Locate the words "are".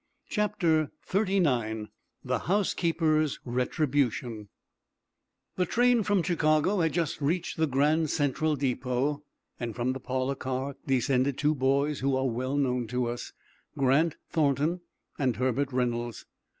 12.17-12.27